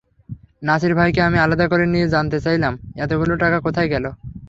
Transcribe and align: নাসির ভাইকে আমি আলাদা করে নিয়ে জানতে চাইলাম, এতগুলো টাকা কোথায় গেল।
নাসির 0.63 0.93
ভাইকে 0.95 1.21
আমি 1.27 1.37
আলাদা 1.39 1.65
করে 1.71 1.85
নিয়ে 1.85 2.07
জানতে 2.07 2.37
চাইলাম, 2.45 2.73
এতগুলো 2.95 3.33
টাকা 3.43 3.57
কোথায় 3.65 3.89
গেল। 3.93 4.05